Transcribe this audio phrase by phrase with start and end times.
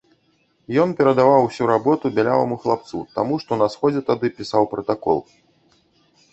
[0.83, 5.19] Ён перадаваў усю работу бяляваму хлапцу, таму, што на сходзе тады пісаў пратакол.